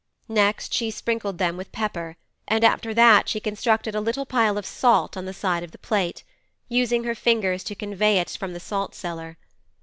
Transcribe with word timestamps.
Next 0.29 0.73
she 0.73 0.89
sprinkled 0.89 1.37
them 1.37 1.57
with 1.57 1.71
pepper, 1.71 2.17
and 2.47 2.63
after 2.63 2.91
that 2.91 3.29
she 3.29 3.39
constructed 3.39 3.93
a 3.93 4.01
little 4.01 4.25
pile 4.25 4.57
of 4.57 4.65
salt 4.65 5.15
on 5.15 5.25
the 5.25 5.31
side 5.31 5.61
of 5.61 5.73
the 5.73 5.77
plate, 5.77 6.23
using 6.67 7.03
her 7.03 7.13
fingers 7.13 7.63
to 7.65 7.75
convey 7.75 8.17
it 8.17 8.31
from 8.31 8.53
the 8.53 8.59
salt 8.59 8.95
cellar. 8.95 9.37